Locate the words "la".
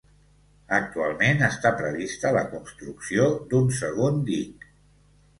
2.37-2.41